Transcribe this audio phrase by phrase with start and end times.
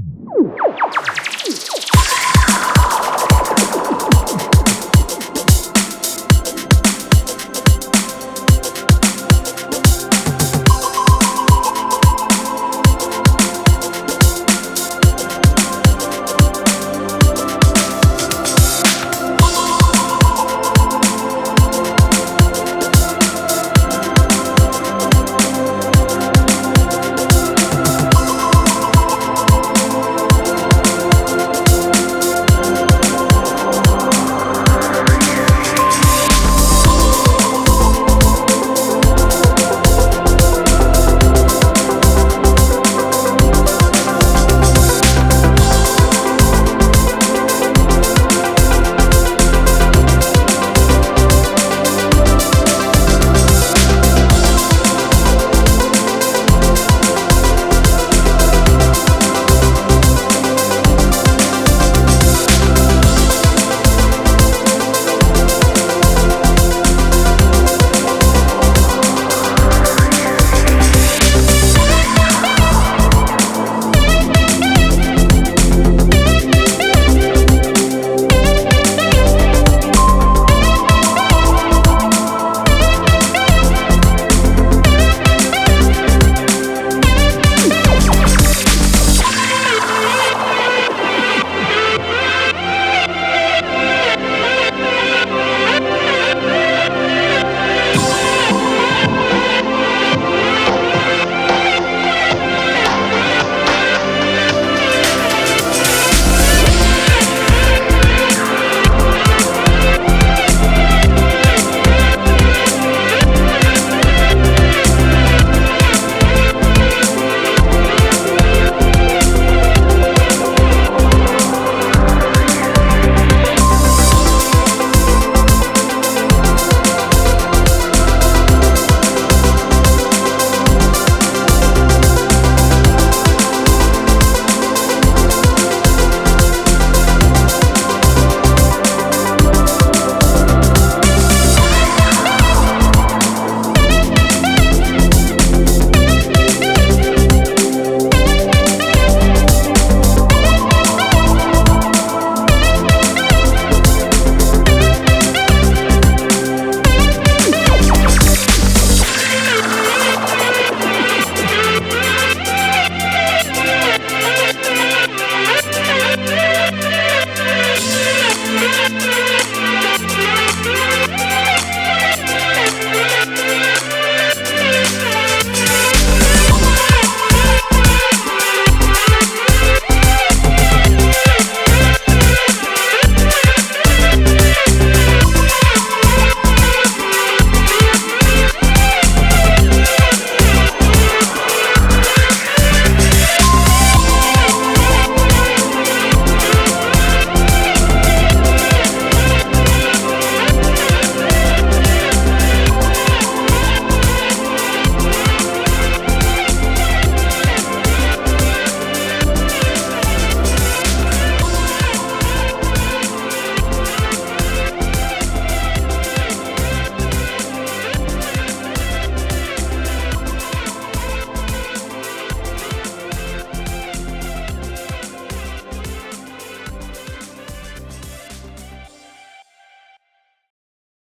[0.00, 1.87] Ooh.